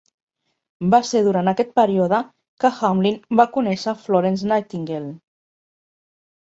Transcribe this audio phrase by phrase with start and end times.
[0.93, 2.23] Va ser durant aquest període
[2.65, 5.17] que Hamlin va conèixer a Florence Nightingale.